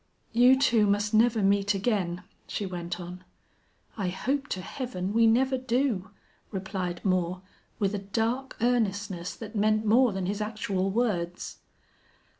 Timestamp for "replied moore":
6.49-7.43